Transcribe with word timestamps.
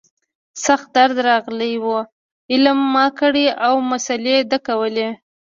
سخت 0.65 0.87
درد 0.95 1.17
راغلى 1.29 1.71
و 1.85 1.87
علم 2.51 2.79
ما 2.93 3.05
کړى 3.19 3.45
او 3.65 3.73
مسالې 3.91 4.37
ده 4.51 4.57
کولې. 4.67 5.09